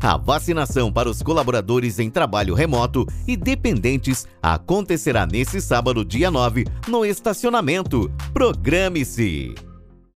A 0.00 0.16
vacinação 0.16 0.92
para 0.92 1.10
os 1.10 1.22
colaboradores 1.22 1.98
em 1.98 2.10
trabalho 2.10 2.54
remoto 2.54 3.06
e 3.26 3.36
dependentes 3.36 4.26
acontecerá 4.42 5.26
nesse 5.26 5.60
sábado, 5.60 6.04
dia 6.04 6.30
9, 6.30 6.64
no 6.88 7.04
estacionamento. 7.04 8.10
Programe-se! 8.32 9.65